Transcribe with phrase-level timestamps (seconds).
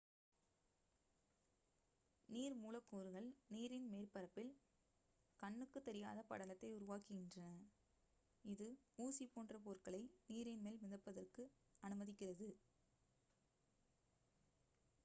[2.29, 4.49] நீர் மூலக்கூறுகள் நீரின் மேற்பரப்பில்
[5.39, 7.61] கண்ணுக்குத் தெரியாத படலத்தை உருவாக்குகின்றன
[8.45, 8.69] இது
[8.99, 10.03] ஊசி போன்ற பொருட்களை
[10.27, 11.45] நீரின் மேல் மிதப்பதற்கு
[11.83, 12.49] அனுமதிக்கிறது